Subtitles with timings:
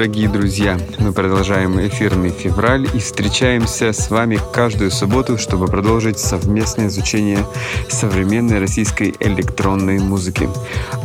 [0.00, 0.78] дорогие друзья!
[0.98, 7.44] Мы продолжаем эфирный февраль и встречаемся с вами каждую субботу, чтобы продолжить совместное изучение
[7.90, 10.48] современной российской электронной музыки,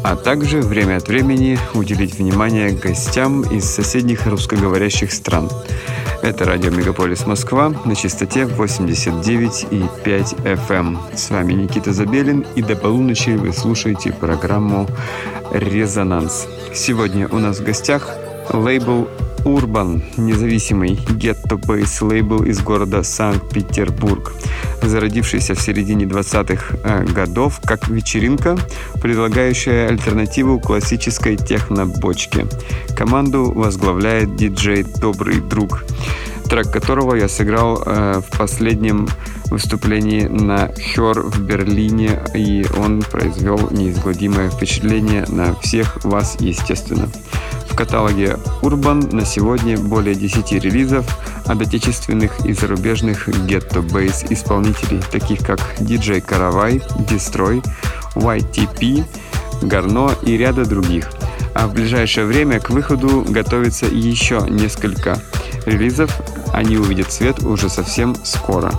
[0.02, 5.50] а также время от времени уделить внимание гостям из соседних русскоговорящих стран.
[6.22, 10.98] Это радио Мегаполис Москва на частоте 89,5 FM.
[11.18, 14.88] С вами Никита Забелин и до полуночи вы слушаете программу
[15.52, 16.48] «Резонанс».
[16.74, 19.08] Сегодня у нас в гостях лейбл
[19.46, 24.34] Urban, независимый гетто-бейс лейбл из города Санкт-Петербург,
[24.82, 28.58] зародившийся в середине 20-х э, годов как вечеринка,
[29.02, 32.48] предлагающая альтернативу классической техно-бочке.
[32.98, 35.86] Команду возглавляет диджей «Добрый друг»,
[36.56, 39.10] трек которого я сыграл э, в последнем
[39.48, 47.10] выступлении на Хер в Берлине, и он произвел неизгладимое впечатление на всех вас, естественно.
[47.70, 51.06] В каталоге Urban на сегодня более 10 релизов
[51.46, 56.78] от отечественных и зарубежных гетто-бейс исполнителей, таких как DJ Каравай,
[57.10, 57.62] Destroy,
[58.16, 59.04] YTP,
[59.62, 61.12] Гарно и ряда других.
[61.54, 65.20] А в ближайшее время к выходу готовится еще несколько
[65.66, 66.12] релизов.
[66.56, 68.72] Они увидят свет уже совсем скоро.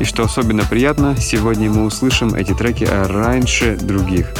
[0.00, 4.34] И что особенно приятно, сегодня мы услышим эти треки раньше других.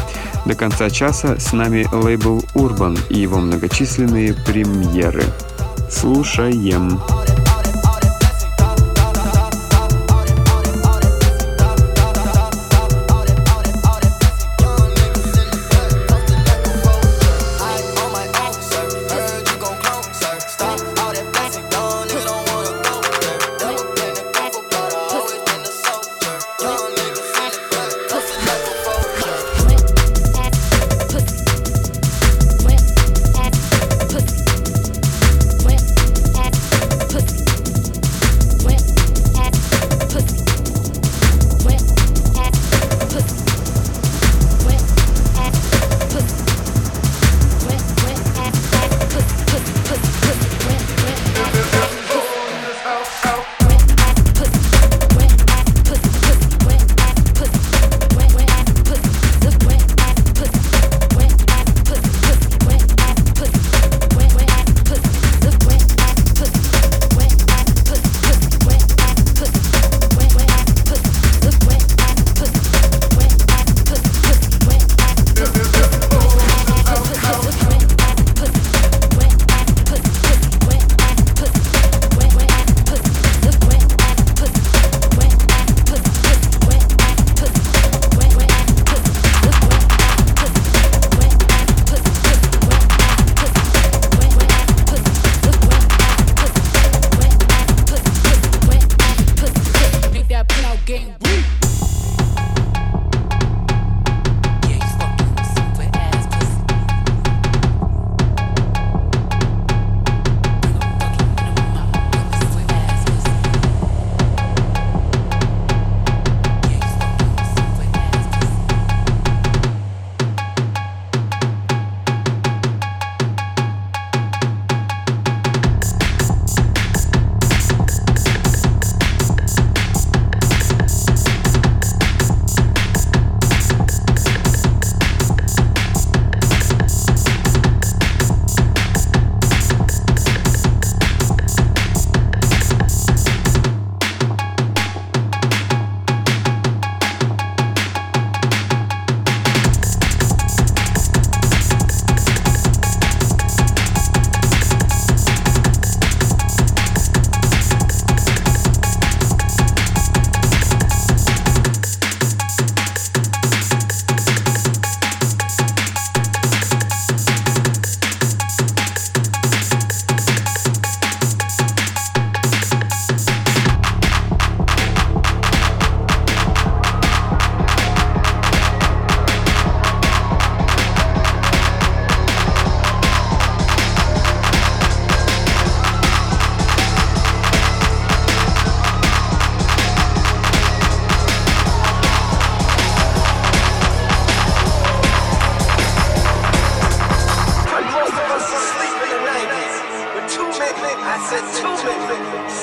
[0.44, 5.24] До конца часа с нами лейбл Urban и его многочисленные премьеры.
[5.90, 7.00] Слушаем.
[7.28, 7.31] I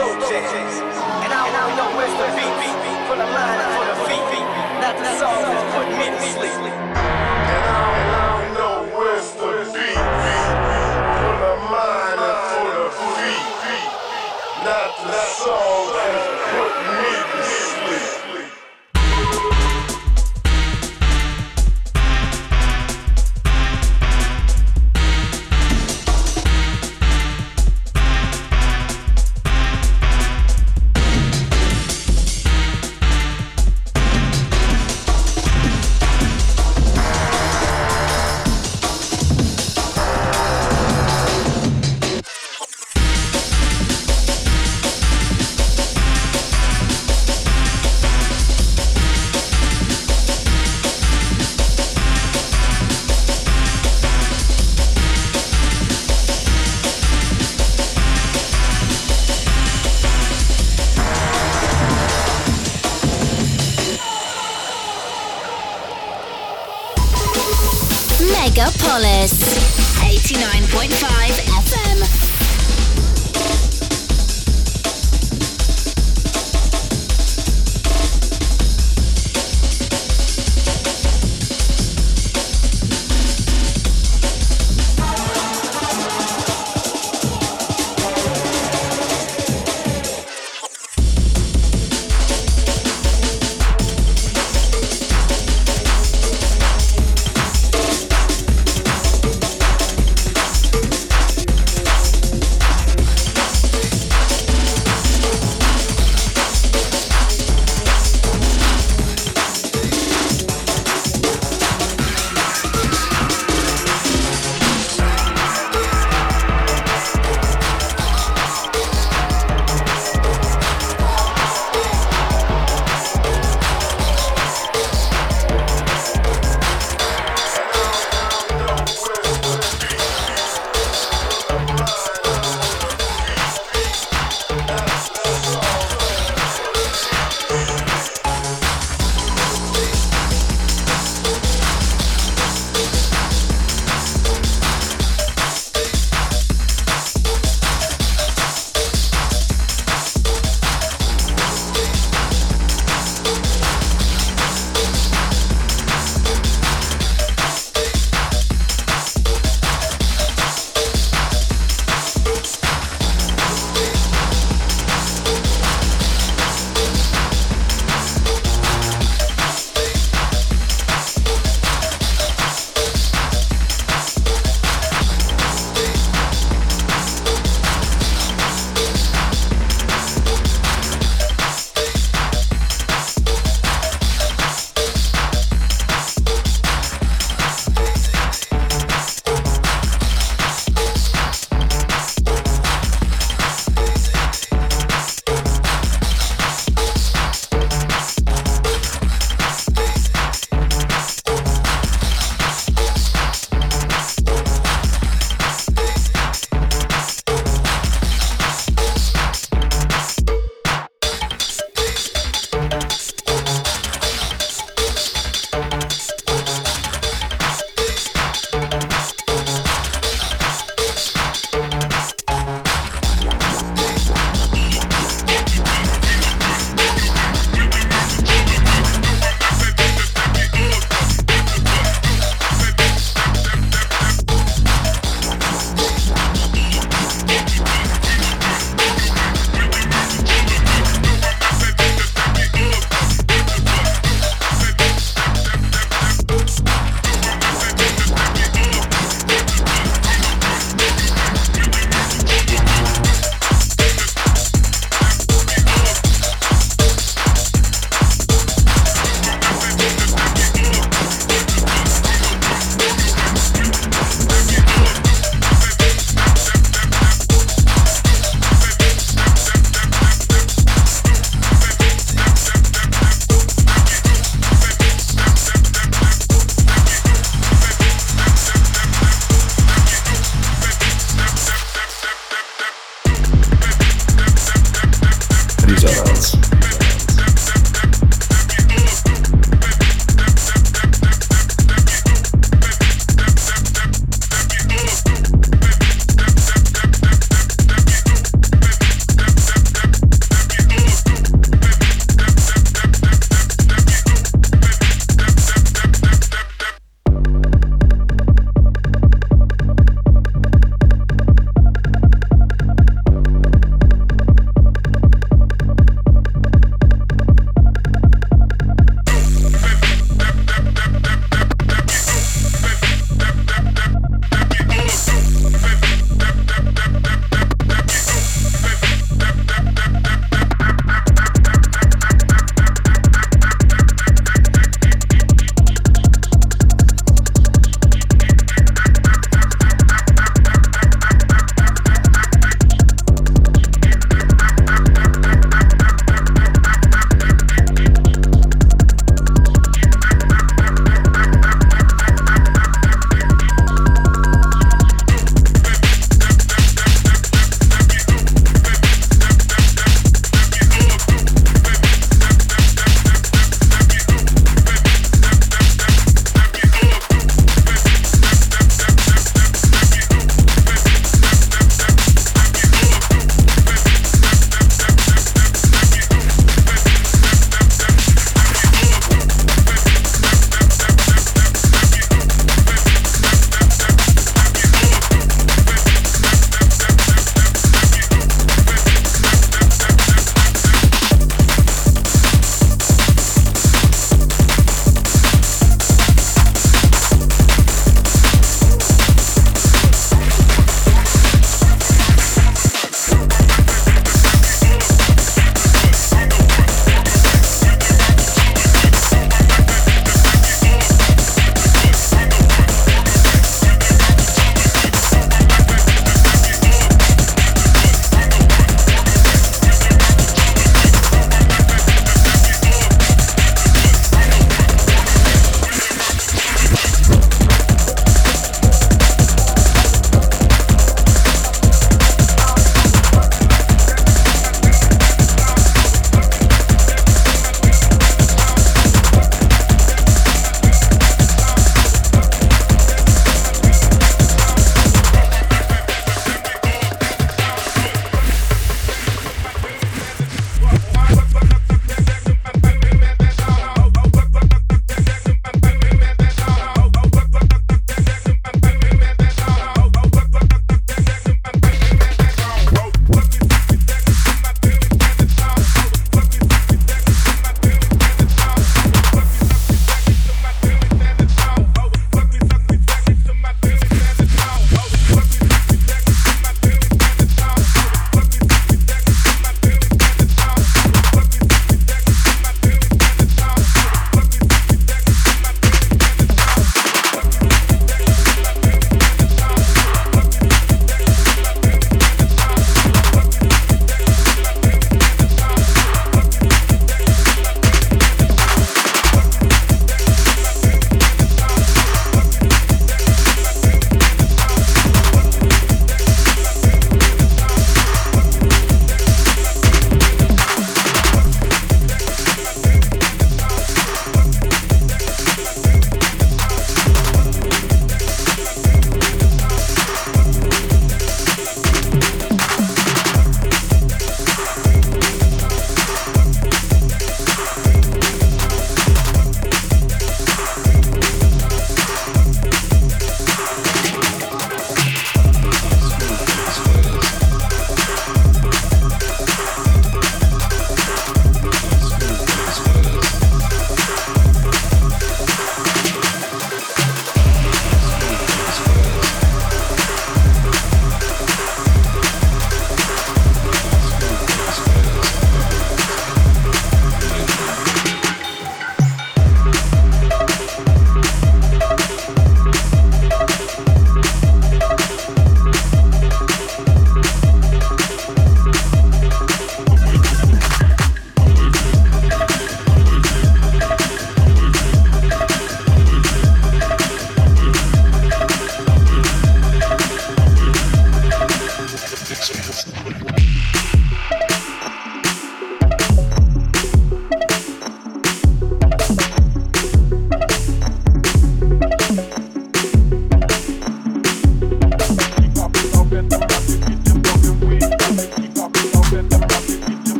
[0.00, 0.80] Lopez.
[1.24, 3.00] And I don't know where's the beat, beat, beat.
[3.06, 4.46] from the line to the feet.
[4.80, 6.89] Not the song that's putting me to sleep.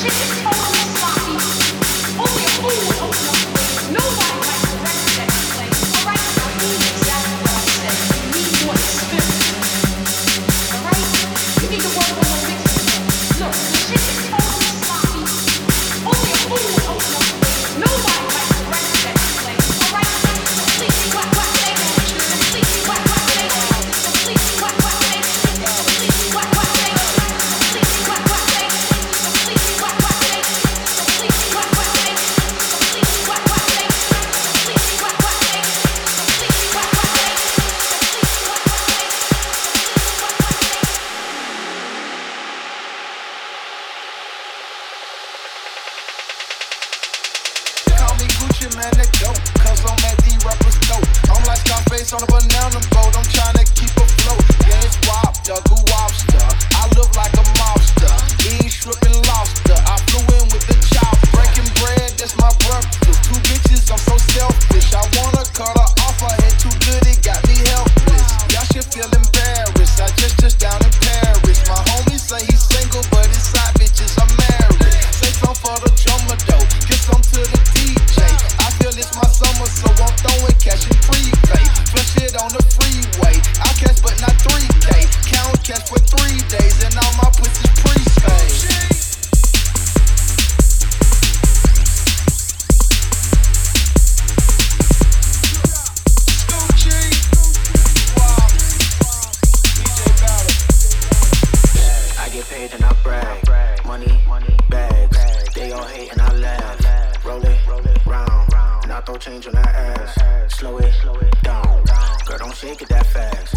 [0.00, 0.39] Thank you.
[112.60, 113.54] shake it that fast.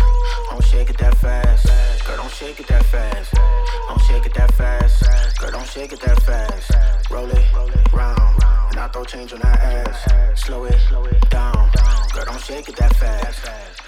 [0.49, 1.67] Don't shake it that fast.
[2.07, 3.33] Girl, don't shake it that fast.
[3.33, 5.39] Don't shake it that fast.
[5.39, 6.71] Girl, don't shake it that fast.
[7.11, 8.41] Roll it round.
[8.71, 10.41] And I throw change on that ass.
[10.41, 11.69] Slow it down.
[12.13, 13.82] Girl, don't shake it that fast.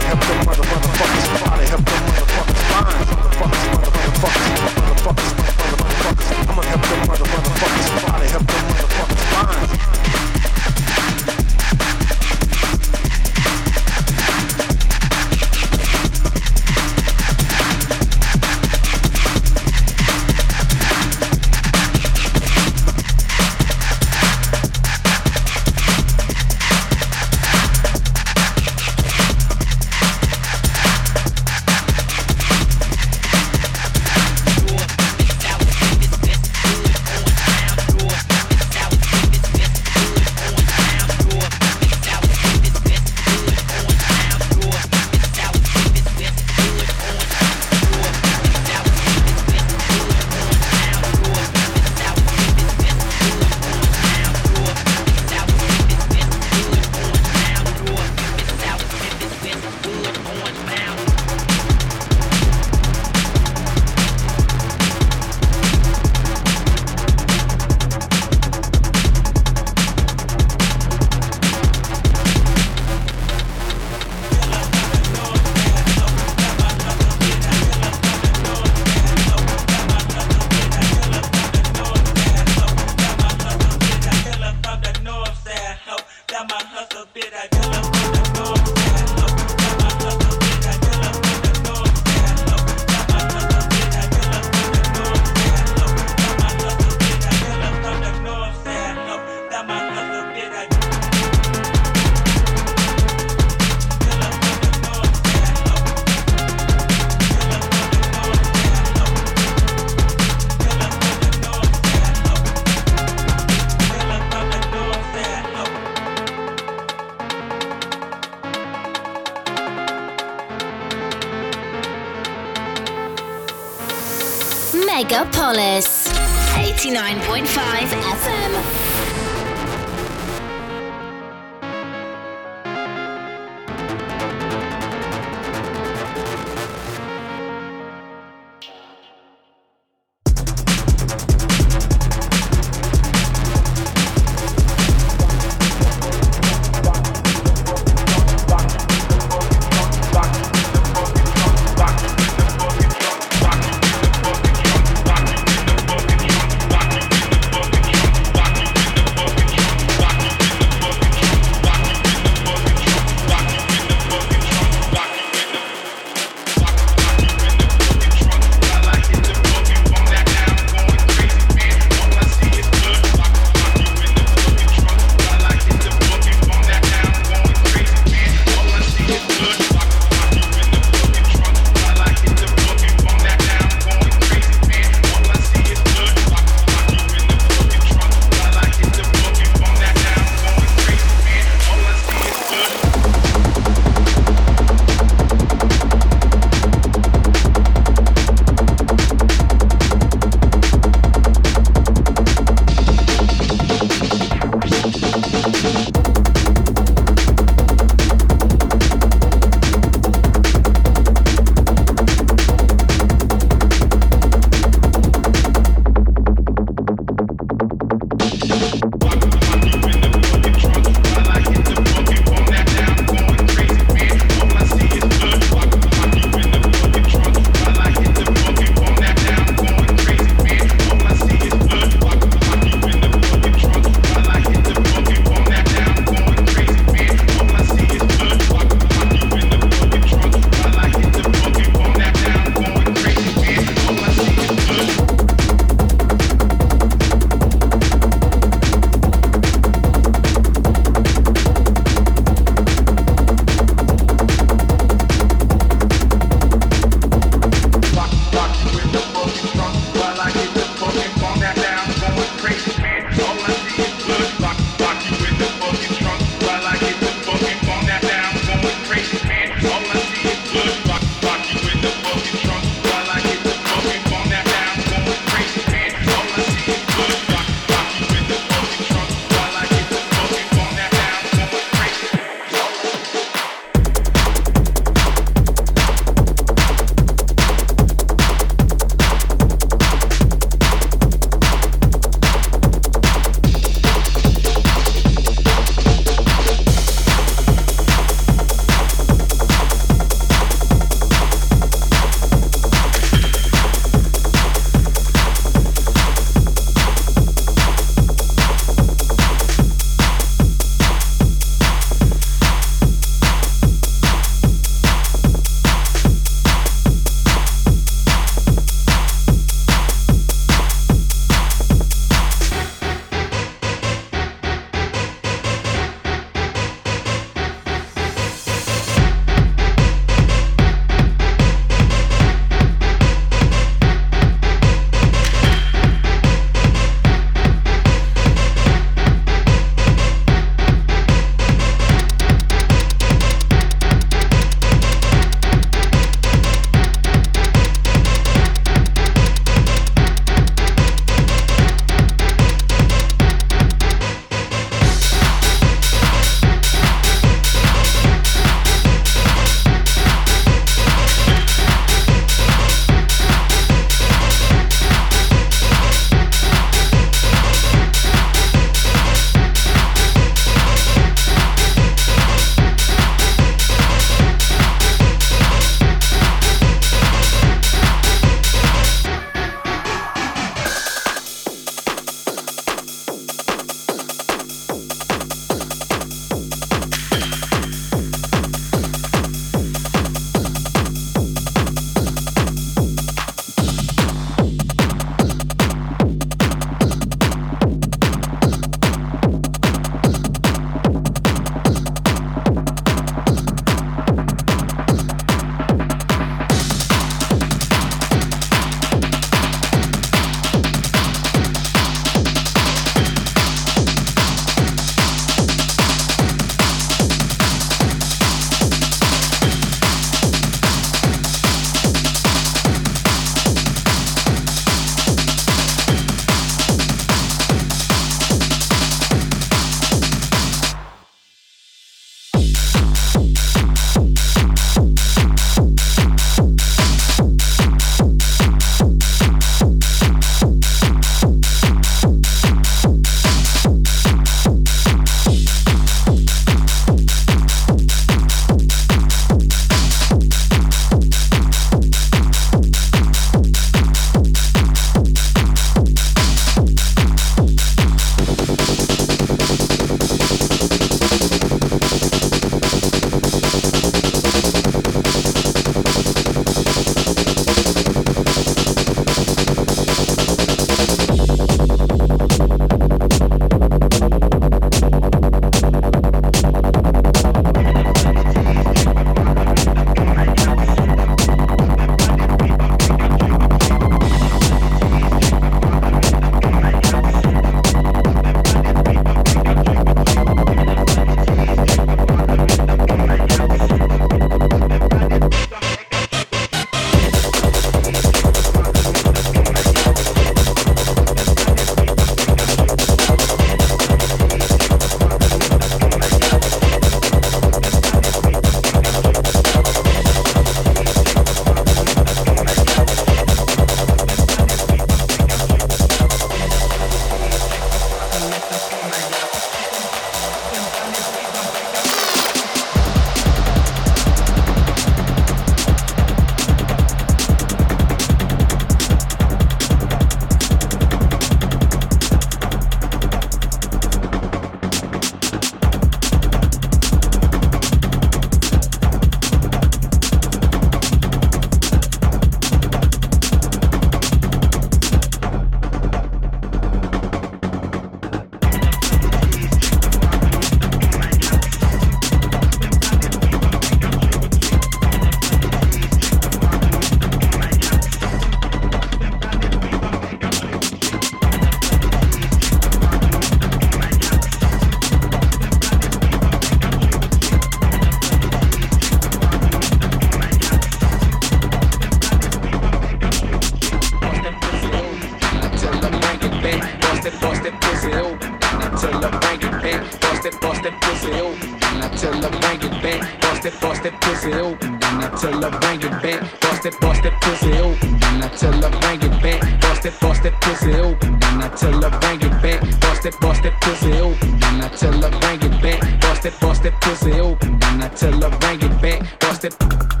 [591.55, 594.39] tell her bring it back, bust it, bust that pussy open.
[594.39, 597.59] Then I tell her bring it back, bust it, bust that pussy open.
[597.59, 600.00] Then I tell her bring it back, bust it.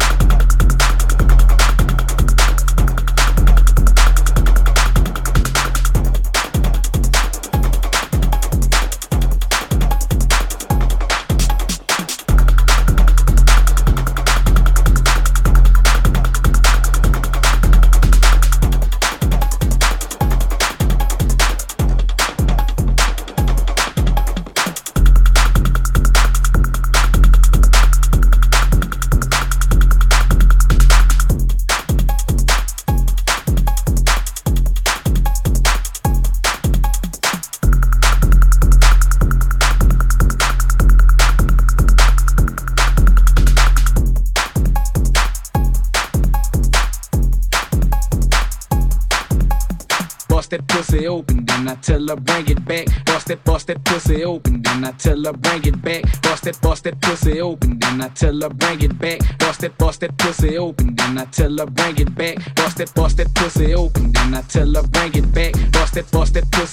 [58.21, 59.19] tell her bring it back.
[59.39, 60.95] Bust that, bust that pussy open.
[60.95, 62.37] Then I tell her bring it back.
[62.55, 64.11] Bust that, bust that pussy open.
[64.11, 65.53] Then I tell her bring it back.
[65.71, 66.70] Bust that, bust that pussy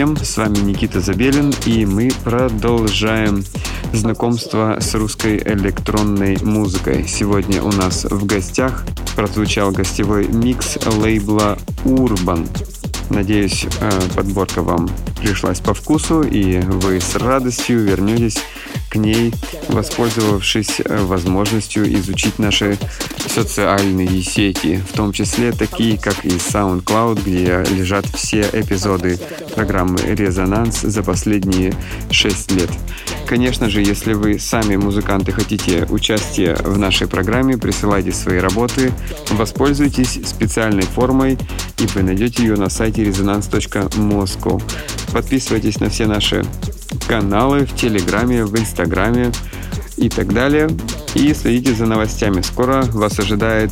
[0.00, 3.44] всем, с вами Никита Забелин, и мы продолжаем
[3.92, 7.06] знакомство с русской электронной музыкой.
[7.06, 12.48] Сегодня у нас в гостях прозвучал гостевой микс лейбла Urban.
[13.10, 14.88] Надеюсь, э, подборка вам
[15.20, 18.38] пришлась по вкусу, и вы с радостью вернетесь
[18.88, 19.34] к ней,
[19.68, 22.78] воспользовавшись э, возможностью изучить наши
[23.28, 29.18] социальные сети, в том числе такие, как и SoundCloud, где лежат все эпизоды
[29.54, 31.74] программы «Резонанс» за последние
[32.10, 32.70] 6 лет.
[33.26, 38.92] Конечно же, если вы сами музыканты хотите участия в нашей программе, присылайте свои работы,
[39.30, 41.38] воспользуйтесь специальной формой,
[41.78, 44.60] и вы найдете ее на сайте resonance.moscow.
[45.12, 46.44] Подписывайтесь на все наши
[47.06, 49.30] каналы в Телеграме, в Инстаграме
[49.96, 50.68] и так далее.
[51.14, 52.40] И следите за новостями.
[52.40, 53.70] Скоро вас ожидает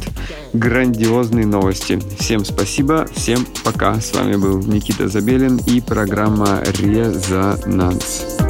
[0.52, 2.00] грандиозные новости.
[2.18, 4.00] Всем спасибо, всем пока.
[4.00, 8.47] С вами был Никита Забелин и программа «Резонанс».